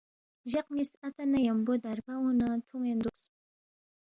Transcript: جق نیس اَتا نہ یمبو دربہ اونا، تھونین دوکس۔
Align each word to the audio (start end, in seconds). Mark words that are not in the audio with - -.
جق 0.51 0.67
نیس 0.75 0.91
اَتا 1.05 1.23
نہ 1.31 1.39
یمبو 1.47 1.73
دربہ 1.83 2.13
اونا، 2.21 2.49
تھونین 2.67 2.97
دوکس۔ 3.03 3.25